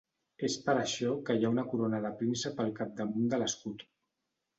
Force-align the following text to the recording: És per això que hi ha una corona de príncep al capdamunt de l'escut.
És 0.45 0.53
per 0.67 0.73
això 0.83 1.09
que 1.27 1.35
hi 1.39 1.45
ha 1.45 1.51
una 1.55 1.65
corona 1.73 1.99
de 2.05 2.11
príncep 2.21 2.63
al 2.65 2.73
capdamunt 2.81 3.29
de 3.35 3.41
l'escut. 3.43 3.85